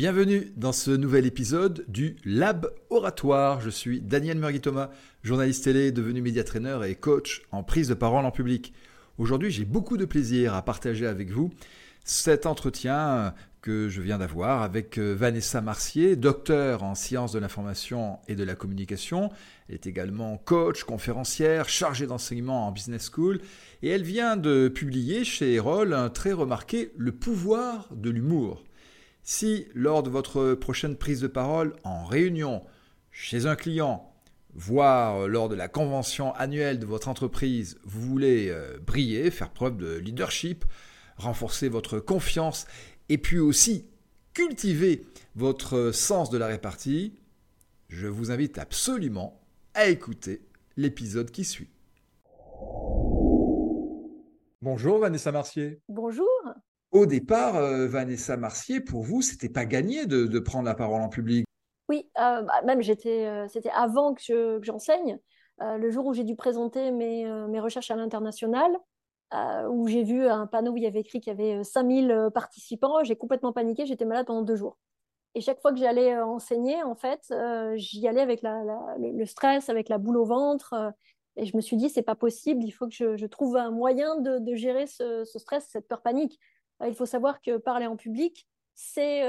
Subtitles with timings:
[0.00, 3.60] Bienvenue dans ce nouvel épisode du Lab Oratoire.
[3.60, 4.88] Je suis Daniel Murgui-Thomas,
[5.22, 8.72] journaliste télé, devenu médiatraîneur et coach en prise de parole en public.
[9.18, 11.50] Aujourd'hui, j'ai beaucoup de plaisir à partager avec vous
[12.02, 18.20] cet entretien que je viens d'avoir avec euh, Vanessa Marcier, docteur en sciences de l'information
[18.26, 19.28] et de la communication.
[19.68, 23.38] Elle est également coach, conférencière, chargée d'enseignement en business school
[23.82, 28.64] et elle vient de publier chez Erol un très remarqué Le pouvoir de l'humour.
[29.22, 32.62] Si lors de votre prochaine prise de parole en réunion,
[33.10, 34.12] chez un client,
[34.54, 39.76] voire lors de la convention annuelle de votre entreprise, vous voulez euh, briller, faire preuve
[39.76, 40.64] de leadership,
[41.16, 42.66] renforcer votre confiance
[43.08, 43.86] et puis aussi
[44.32, 47.14] cultiver votre sens de la répartie,
[47.88, 49.40] je vous invite absolument
[49.74, 50.46] à écouter
[50.76, 51.70] l'épisode qui suit.
[54.62, 55.80] Bonjour Vanessa Marcier.
[55.88, 56.28] Bonjour.
[56.92, 61.08] Au départ, euh, Vanessa Marcier, pour vous, c'était pas gagné de, prendre la parole en
[61.08, 61.46] public?
[61.88, 65.18] Oui, euh, bah, même j'étais, euh, c'était avant que, j'enseigne.
[65.60, 68.72] le jour où j'ai dû présenter mes, mes recherches à l'international,
[69.68, 72.30] où j'ai vu un panneau où il y avait écrit qu'il y avait 5000 euh,
[72.30, 73.04] participants.
[73.04, 74.78] J'ai complètement paniqué, j'étais malade pendant deux jours.
[75.36, 77.32] Et chaque fois que j'allais enseigner, en fait,
[77.76, 80.74] j'y allais avec le, stress, avec la boule au ventre.
[81.36, 84.16] et je me suis dit, c'est pas possible, il faut que je, trouve un moyen
[84.16, 86.40] de, gérer ce, stress, cette peur panique.
[86.86, 89.22] Il faut savoir que parler en public, c'est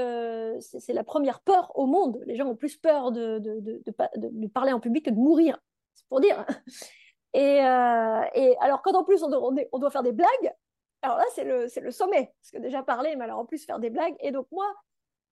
[0.88, 2.22] la première peur au monde.
[2.26, 3.40] Les gens ont plus peur de,
[4.48, 5.58] parler en public que de mourir.
[5.94, 6.44] C'est pour dire.
[7.34, 10.52] Euh, et, alors, quand en plus on doit, faire des blagues,
[11.00, 12.30] alors là, c'est le, le, sommet.
[12.42, 14.14] Parce que déjà parler, mais alors en plus faire des blagues.
[14.20, 14.66] Et donc, moi,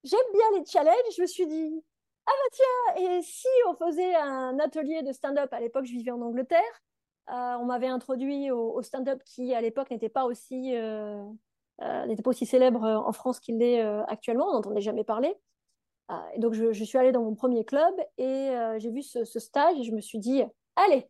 [0.03, 0.95] j'aime bien les challenges.
[1.15, 1.83] Je me suis dit,
[2.25, 6.09] ah bah tiens, et si on faisait un atelier de stand-up À l'époque, je vivais
[6.09, 6.81] en Angleterre.
[7.29, 10.73] Euh, on m'avait introduit au, stand-up qui, à l'époque, n'était pas aussi.
[11.81, 15.35] Euh, n'était pas aussi célèbre en France qu'il l'est actuellement, on n'entendait jamais parler.
[16.33, 19.83] et donc je, suis allée dans mon premier club et j'ai vu ce, stage et
[19.83, 20.43] je me suis dit,
[20.75, 21.07] allez,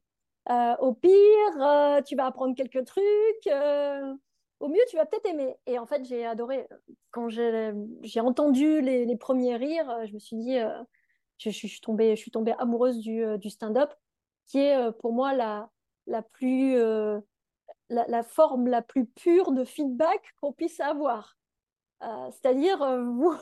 [0.49, 1.11] euh, au pire,
[1.59, 3.47] euh, tu vas apprendre quelques trucs.
[3.47, 4.13] Euh,
[4.59, 5.55] au mieux, tu vas peut-être aimer.
[5.65, 6.67] Et en fait, j'ai adoré.
[7.11, 10.57] Quand j'ai entendu les, premiers rires, je me suis dit,
[11.37, 13.91] je, suis tombée, je suis tombée amoureuse du, stand-up,
[14.47, 15.69] qui est pour moi la,
[16.07, 16.77] la plus,
[17.91, 21.37] la, forme la plus pure de feedback qu'on puisse avoir.
[22.03, 23.33] Euh, c'est-à-dire, euh, vous,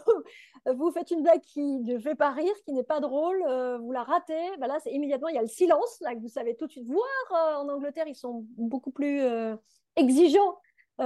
[0.65, 3.91] vous faites une blague qui ne fait pas rire, qui n'est pas drôle, euh, vous
[3.91, 6.55] la ratez, bah là, c'est immédiatement, il y a le silence, là, que vous savez
[6.55, 7.59] tout de suite voir.
[7.61, 9.21] en Angleterre, ils sont beaucoup plus
[9.95, 10.57] exigeants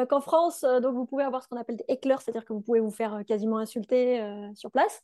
[0.10, 0.62] qu'en France.
[0.62, 3.24] donc, vous pouvez avoir ce qu'on appelle des éclairs, c'est-à-dire que vous pouvez vous faire
[3.28, 4.20] quasiment insulter
[4.56, 5.04] sur place.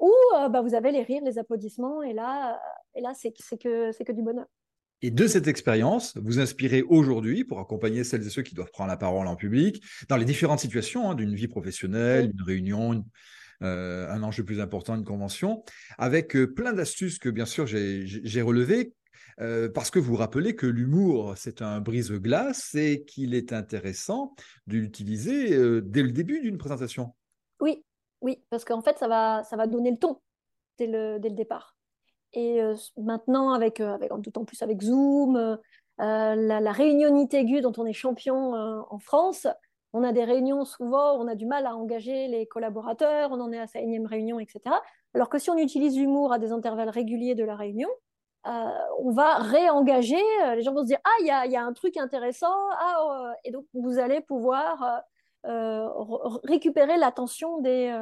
[0.00, 2.60] ou bah, vous avez les rires, les applaudissements, et là,
[2.94, 4.46] et là c'est que, que du bonheur.
[5.04, 8.88] Et de cette expérience, vous inspirez aujourd'hui pour accompagner celles et ceux qui doivent prendre
[8.88, 13.04] la parole en public dans les différentes situations hein, d'une vie professionnelle, une réunion,
[13.62, 15.62] euh, un enjeu plus important, une convention,
[15.98, 18.94] avec euh, plein d'astuces que bien sûr j'ai relevées.
[19.42, 24.34] Euh, parce que vous rappelez que l'humour, c'est un brise-glace et qu'il est intéressant
[24.66, 25.50] d'utiliser
[25.82, 27.14] dès le début d'une présentation.
[27.60, 27.84] Oui,
[28.22, 30.22] oui, parce qu'en fait, ça va, ça va donner le ton
[30.78, 31.73] dès le, dès le départ.
[32.34, 35.56] Et euh, maintenant, avec, euh, avec, d'autant plus avec Zoom, euh,
[35.98, 39.46] la, la, réunionite aiguë dont on est champion en France,
[39.92, 43.52] on a des réunions souvent, on a du mal à engager les collaborateurs, on en
[43.52, 44.74] est à sa énième réunion, etc.
[45.14, 47.88] Alors que si on utilise l'humour à des intervalles réguliers de la réunion,
[48.44, 50.20] on va réengager,
[50.56, 52.96] les gens vont se dire Ah, il y a, y a, un truc intéressant, ah,
[53.00, 55.04] oh, et donc vous allez pouvoir
[56.42, 57.94] récupérer l'attention des,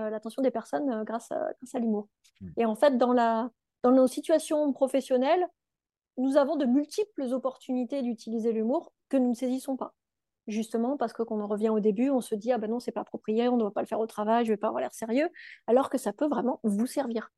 [0.50, 2.08] personnes grâce à, grâce à l'humour.
[2.40, 2.48] Mmh.
[2.56, 3.50] Et en fait, dans la,
[3.82, 5.46] dans nos situations professionnelles,
[6.18, 9.94] nous avons de multiples opportunités d'utiliser l'humour que nous ne saisissons pas.
[10.48, 12.92] Justement parce que quand on revient au début, on se dit ah ben non, c'est
[12.92, 14.92] pas approprié, on ne doit pas le faire au travail, je vais pas avoir l'air
[14.92, 15.28] sérieux,
[15.66, 17.30] alors que ça peut vraiment vous servir.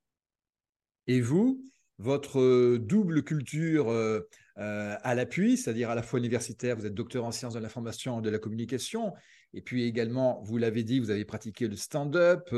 [1.06, 1.60] Et vous,
[1.98, 4.20] votre euh, double culture euh,
[4.58, 8.20] euh, à l'appui, c'est-à-dire à la fois universitaire, vous êtes docteur en sciences de l'information
[8.20, 9.12] et de la communication,
[9.52, 12.48] et puis également, vous l'avez dit, vous avez pratiqué le stand-up,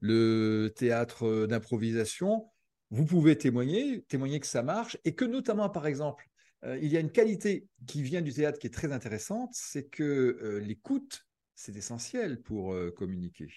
[0.00, 2.50] le théâtre d'improvisation
[2.92, 6.28] vous pouvez témoigner, témoigner que ça marche et que notamment, par exemple,
[6.64, 9.88] euh, il y a une qualité qui vient du théâtre qui est très intéressante, c'est
[9.88, 11.24] que euh, l'écoute,
[11.54, 13.50] c'est essentiel pour euh, communiquer.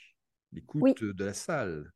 [0.53, 1.91] L'écoute de la salle.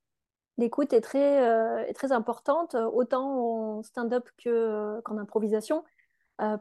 [0.58, 5.86] L'écoute est très, très importante, autant en stand-up qu'en improvisation,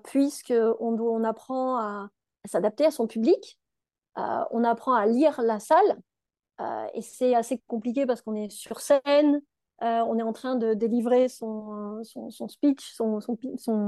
[0.04, 2.08] puisqu'on on apprend à,
[2.44, 3.58] à s'adapter à son public,
[4.14, 5.98] on apprend à lire la salle,
[6.94, 9.40] et c'est assez compliqué parce qu'on est sur scène,
[9.82, 13.20] euh, on est en train de délivrer son, son, speech, son,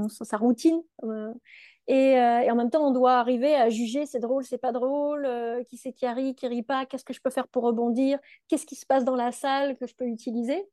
[0.07, 0.81] sa routine.
[1.03, 1.33] Euh,
[1.87, 5.27] Et, en même temps, on doit arriver à juger c'est drôle, c'est pas drôle,
[5.69, 8.65] qui c'est qui rit, qui rit pas, qu'est-ce que je peux faire pour rebondir, qu'est-ce
[8.65, 10.65] qui se passe dans la salle que je peux utiliser.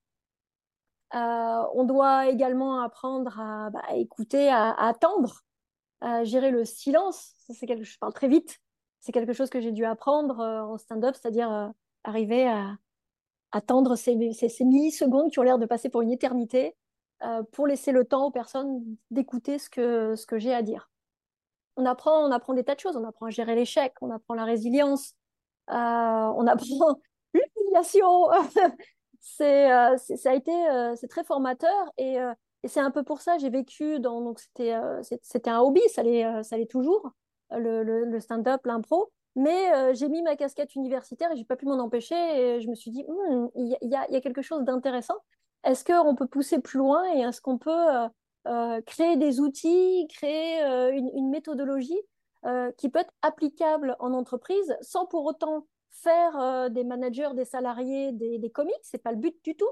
[1.12, 5.42] on doit également apprendre à, bah, écouter, à, attendre,
[6.00, 7.34] à gérer le silence.
[7.50, 8.60] C'est quelque je parle très vite.
[9.00, 11.72] C'est quelque chose que j'ai dû apprendre en stand-up, c'est-à-dire
[12.04, 12.76] arriver à
[13.52, 16.76] attendre ces, millisecondes qui ont l'air de passer pour une éternité
[17.22, 20.90] euh, pour laisser le temps aux personnes d'écouter ce que, j'ai à dire.
[21.76, 22.96] On apprend, on apprend des tas de choses.
[22.96, 25.14] On apprend à gérer l'échec, on apprend la résilience,
[25.70, 27.00] euh, on apprend
[27.34, 28.28] l'humiliation.
[29.20, 32.18] c'est, euh, ça a c'est très formateur et,
[32.64, 37.12] c'est un peu pour ça j'ai vécu dans donc c'était, un hobby, ça l'est, toujours
[37.52, 39.12] le, le stand-up, l'impro.
[39.38, 42.16] Mais euh, j'ai mis ma casquette universitaire et j'ai pas pu m'en empêcher.
[42.16, 45.14] Et je me suis dit, hmm, il y, a quelque chose d'intéressant.
[45.62, 48.08] Est-ce qu'on peut pousser plus loin et est-ce qu'on peut euh,
[48.48, 50.60] euh, créer des outils, créer
[50.92, 52.00] une, méthodologie
[52.78, 58.38] qui peut être applicable en entreprise sans pour autant faire des managers, des salariés, des,
[58.38, 59.68] des comiques C'est pas le but du tout.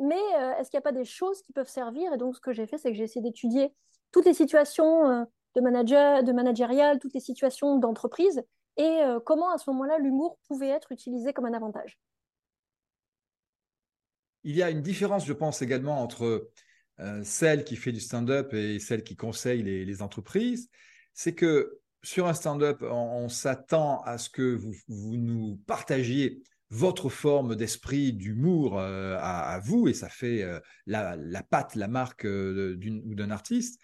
[0.00, 0.20] mais
[0.58, 2.12] est-ce qu'il n'y a pas des choses qui peuvent servir?
[2.12, 3.72] Et donc, ce que j'ai fait, c'est que j'ai essayé d'étudier
[4.12, 8.44] toutes les situations de manager, de managérial, toutes les situations d'entreprise
[8.78, 11.98] et euh, comment à ce moment-là l'humour pouvait être utilisé comme un avantage.
[14.44, 16.50] Il y a une différence, je pense, également entre
[17.00, 20.70] euh, celle qui fait du stand-up et celle qui conseille les, entreprises.
[21.12, 26.40] C'est que sur un stand-up, on, s'attend à ce que vous, nous partagiez
[26.70, 30.46] votre forme d'esprit, d'humour euh, à, vous, et ça fait
[30.86, 33.80] la, la, patte, la marque ou d'un artiste.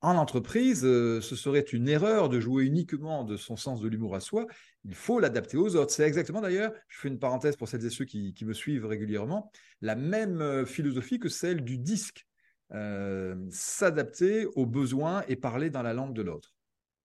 [0.00, 4.14] En entreprise, euh, ce serait une erreur de jouer uniquement de son sens de l'humour
[4.14, 4.46] à soi.
[4.84, 5.90] Il faut l'adapter aux autres.
[5.90, 9.50] C'est exactement d'ailleurs, je fais une parenthèse pour celles et ceux qui, me suivent régulièrement,
[9.80, 12.26] la même euh, philosophie que celle du disque.
[12.74, 16.54] Euh, s'adapter aux besoins et parler dans la langue de l'autre.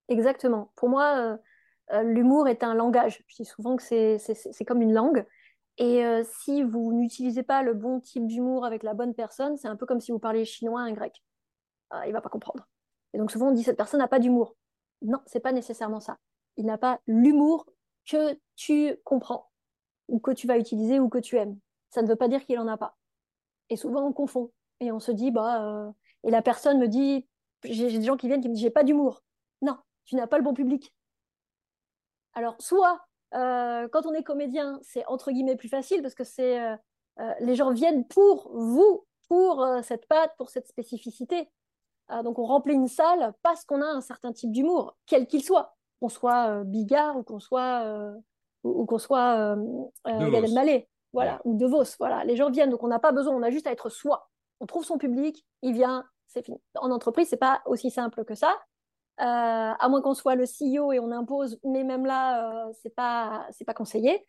[0.08, 0.70] Exactement.
[0.76, 1.38] Pour moi,
[2.02, 3.24] l'humour est un langage.
[3.28, 5.24] Je dis souvent que c'est comme une langue.
[5.78, 6.04] Et
[6.42, 9.86] si vous n'utilisez pas le bon type d'humour avec la bonne personne, c'est un peu
[9.86, 11.22] comme si vous parliez chinois à un grec.
[12.04, 12.68] il ne va pas comprendre.
[13.14, 14.56] Et donc souvent on dit cette personne n'a pas d'humour.
[15.00, 16.18] Non, c'est pas nécessairement ça.
[16.56, 17.66] Il n'a pas l'humour
[18.06, 19.50] que tu comprends
[20.08, 21.58] ou que tu vas utiliser ou que tu aimes.
[21.90, 22.96] Ça ne veut pas dire qu'il en a pas.
[23.70, 24.50] Et souvent on confond
[24.80, 25.90] et on se dit bah euh,
[26.24, 27.26] et la personne me dit
[27.62, 29.22] j'ai des gens qui viennent qui me disent j'ai pas d'humour.
[29.62, 30.92] Non, tu n'as pas le bon public.
[32.32, 36.60] Alors soit euh, quand on est comédien, c'est entre guillemets plus facile parce que c'est
[36.60, 36.76] euh,
[37.38, 41.48] les gens viennent pour vous, pour cette patte, pour cette spécificité.
[42.08, 45.42] Ah, donc on remplit une salle parce qu'on a un certain type d'humour, quel qu'il
[45.42, 48.14] soit, qu'on soit euh, Bigard ou qu'on soit euh,
[48.62, 49.56] ou, qu'on soit euh,
[51.12, 52.24] voilà, ou De Vos, voilà.
[52.24, 54.28] Les gens viennent, donc on n'a pas besoin, on a juste à être soi.
[54.60, 56.60] On trouve son public, il vient, c'est fini.
[56.76, 58.54] En entreprise, c'est pas aussi simple que ça.
[59.16, 63.64] à moins qu'on soit le CEO et on impose, mais même là, c'est pas c'est
[63.64, 64.26] pas conseillé.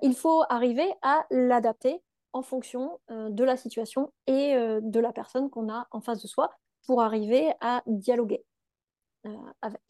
[0.00, 5.68] il faut arriver à l'adapter en fonction de la situation et de la personne qu'on
[5.72, 6.52] a en face de soi
[6.86, 8.44] pour arriver à dialoguer
[9.26, 9.30] euh,
[9.60, 9.80] avec.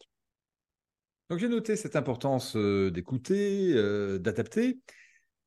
[1.29, 4.79] Donc j'ai noté cette importance euh, d'écouter, euh, d'adapter.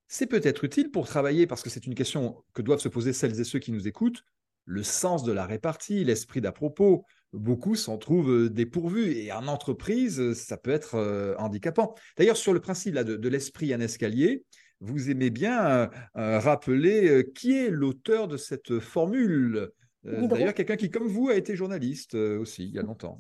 [0.09, 3.41] C'est peut-être utile pour travailler, parce que c'est une question que doivent se poser celles
[3.41, 4.23] et ceux qui nous écoutent,
[4.65, 7.05] le sens de la répartie, l'esprit d'à propos.
[7.33, 11.95] Beaucoup s'en trouvent dépourvus et en entreprise, ça peut être handicapant.
[12.17, 14.45] D'ailleurs, sur le principe de, l'esprit en escalier,
[14.81, 19.73] vous aimez bien rappeler qui est l'auteur de cette formule
[20.07, 23.19] d'ailleurs, quelqu'un qui, comme vous, a été journaliste euh, aussi il y a longtemps.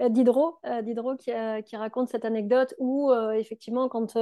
[0.00, 1.32] Euh, Diderot, Diderot qui,
[1.64, 4.16] qui, raconte cette anecdote où, effectivement, quand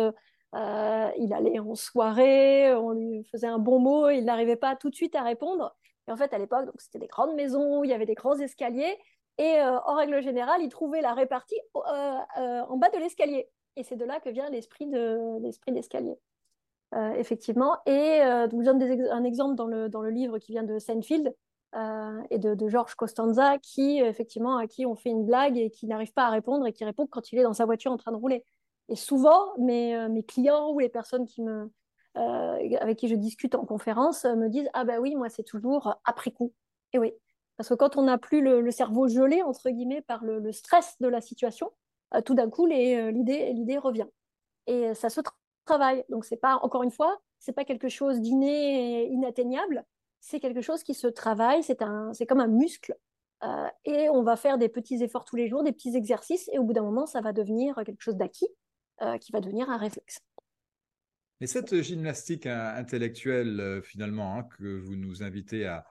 [0.54, 4.94] il allait en soirée, on lui faisait un bon mot, il n'arrivait pas tout de
[4.94, 5.76] suite à répondre.
[6.08, 8.96] Et en fait, à l'époque, c'était des grandes maisons, il y avait des grands escaliers.
[9.38, 13.50] Et en règle générale, il trouvait la répartie en bas de l'escalier.
[13.76, 16.16] Et c'est de là que vient l'esprit de l'esprit d'escalier.
[17.18, 17.76] effectivement.
[17.84, 21.34] Et donc, je donne un exemple dans le, dans le livre qui vient de Seinfeld,
[21.76, 25.70] euh, et de, de Georges Costanza qui, effectivement, à qui on fait une blague et
[25.70, 27.98] qui n'arrive pas à répondre et qui répond quand il est dans sa voiture en
[27.98, 28.44] train de rouler.
[28.88, 31.26] Et souvent, mes, euh, clients ou les personnes
[32.16, 35.96] euh, avec qui je discute en conférence me disent Ah, ben oui, moi, c'est toujours
[36.04, 36.54] après coup.
[36.94, 37.12] Et oui,
[37.58, 41.08] parce que quand on n'a plus le, cerveau gelé, entre guillemets, par le, stress de
[41.08, 41.72] la situation,
[42.24, 44.06] tout d'un coup, l'idée revient.
[44.66, 45.20] Et ça se
[45.66, 46.04] travaille.
[46.08, 49.84] Donc, c'est pas, encore une fois, c'est pas quelque chose d'inné et inatteignable
[50.26, 52.96] c'est quelque chose qui se travaille, c'est un, c'est comme un muscle.
[53.44, 56.58] Euh, et on va faire des petits efforts tous les jours, des petits exercices, et
[56.58, 58.48] au bout d'un moment, ça va devenir quelque chose d'acquis,
[59.02, 60.18] euh, qui va devenir un réflexe.
[61.40, 65.86] Et cette gymnastique intellectuelle, euh, finalement, hein, que vous nous invitez à,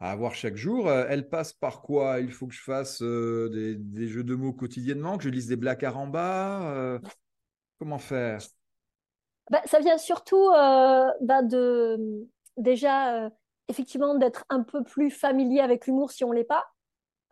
[0.00, 2.18] à avoir chaque jour, elle passe par quoi?
[2.18, 5.84] Il faut que je fasse des, jeux de mots quotidiennement, que je lise des blagues
[5.84, 7.00] à ramba
[7.78, 8.40] Comment faire?
[9.52, 13.30] Bah, Ça vient surtout bah, de déjà
[13.68, 16.64] effectivement d'être un peu plus familier avec l'humour si on l'est pas.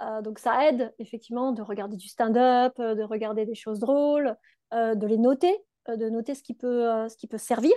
[0.02, 4.36] Euh, donc ça aide effectivement de regarder du stand-up, euh, de regarder des choses drôles,
[4.74, 5.56] euh, de les noter,
[5.88, 7.74] de noter ce qui peut, servir,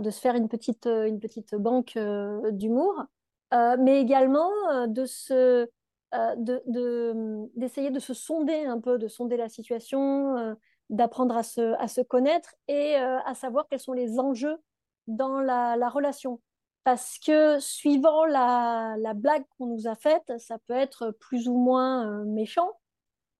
[0.00, 0.88] de se faire une petite,
[1.56, 1.98] banque
[2.52, 3.02] d'humour,
[3.52, 4.48] mais également
[4.86, 5.66] d'essayer
[7.90, 10.56] de, se sonder un peu, de sonder la situation,
[10.88, 14.58] d'apprendre à se, connaître et à savoir quels sont les enjeux
[15.08, 16.40] dans la relation
[16.84, 22.06] parce que suivant la, blague qu'on nous a faite, ça peut être plus ou moins
[22.06, 22.72] euh, méchant.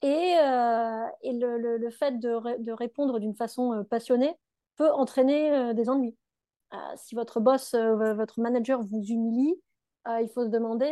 [0.02, 4.34] Et, euh, le, fait de, répondre d'une façon euh, passionnée
[4.76, 6.16] peut entraîner des ennuis.
[6.96, 9.60] si votre boss, votre manager vous humilie,
[10.06, 10.88] il faut se demander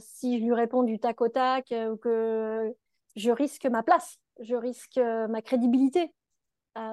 [0.00, 2.74] si je lui réponds du tac au tac ou que
[3.14, 6.12] je risque ma place, je risque ma crédibilité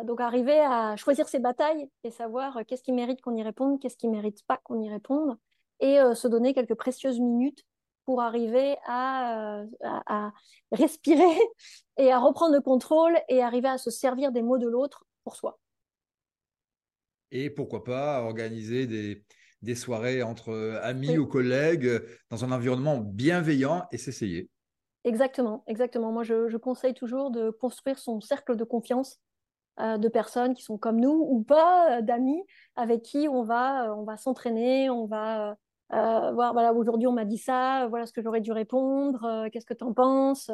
[0.04, 3.80] donc arriver à choisir ses batailles et savoir euh, qu'est-ce qui mérite qu'on y réponde,
[3.80, 5.38] qu'est-ce qui mérite pas qu'on y réponde,
[5.80, 7.64] et euh, se donner quelques précieuses minutes
[8.06, 10.30] pour arriver à, euh,
[10.72, 11.38] respirer
[11.98, 15.36] et à reprendre le contrôle et arriver à se servir des mots de l'autre pour
[15.36, 15.60] soi.
[17.32, 23.98] Et pourquoi pas organiser des, soirées entre amis ou collègues dans un environnement bienveillant et
[23.98, 24.50] s'essayer.
[25.04, 26.14] Exactement, exactement.
[26.14, 29.20] Moi, je, conseille toujours de construire son cercle de confiance
[29.78, 32.44] de personnes qui sont comme nous ou pas, euh, d'amis
[32.76, 35.56] avec qui on va, euh, on va s'entraîner, on va
[35.90, 39.74] voir, voilà, aujourd'hui on m'a dit ça, voilà ce que j'aurais dû répondre, qu'est-ce que
[39.74, 40.52] tu en penses?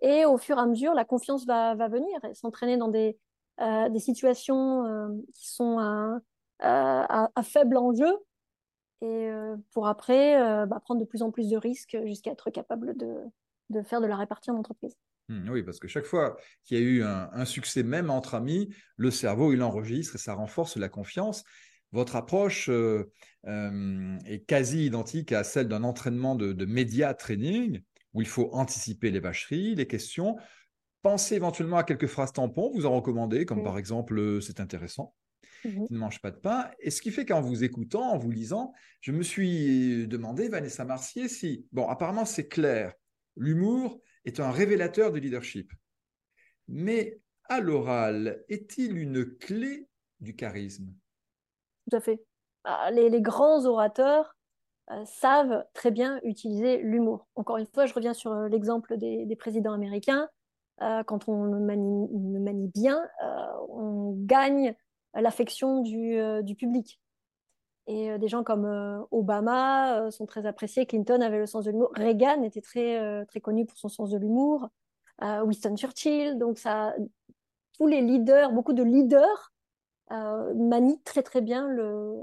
[0.00, 3.18] Et au fur et à mesure, la confiance va, va venir et s'entraîner dans des,
[3.58, 8.16] des situations qui sont à, à, faible enjeu
[9.00, 9.28] et
[9.72, 13.16] pour après bah, prendre de plus en plus de risques jusqu'à être capable de,
[13.70, 14.94] de faire de la répartie en entreprise.
[15.28, 18.72] Mmh, oui, parce que chaque fois qu'il y a eu un, succès, même entre amis,
[18.96, 21.42] le cerveau, il enregistre et ça renforce la confiance.
[21.92, 23.10] Votre approche euh,
[23.46, 27.80] euh, est quasi identique à celle d'un entraînement de, média training,
[28.14, 30.36] où il faut anticiper les vacheries, les questions,
[31.02, 33.64] penser éventuellement à quelques phrases tampons, vous en recommandez, comme mmh.
[33.64, 35.14] par exemple euh, c'est intéressant,
[35.64, 36.70] mmh ne mange pas de pain.
[36.80, 40.84] Et ce qui fait qu'en vous écoutant, en vous lisant, je me suis demandé, Vanessa
[40.84, 42.94] Marcier, si, bon, apparemment c'est clair,
[43.36, 45.72] l'humour, est un révélateur de leadership.
[46.68, 49.88] Mais à l'oral, est-il une clé
[50.20, 50.92] du charisme?
[51.88, 52.20] Tout à fait.
[52.64, 54.36] Ah, les, grands orateurs
[54.90, 57.28] euh, savent très bien utiliser l'humour.
[57.36, 60.28] Encore une fois, je reviens sur euh, l'exemple des, présidents américains.
[60.82, 63.00] Euh, quand on le manie, bien,
[63.68, 64.74] on gagne
[65.14, 67.00] l'affection du, du, public.
[67.86, 70.86] Et euh, des gens comme euh, Obama euh, sont très appréciés.
[70.86, 71.92] Clinton avait le sens de l'humour.
[71.94, 74.68] Reagan était très, très connu pour son sens de l'humour.
[75.22, 76.36] Winston Churchill.
[76.38, 76.94] Donc, ça,
[77.72, 79.52] tous les leaders, beaucoup de leaders
[80.10, 82.14] manient très, très bien le,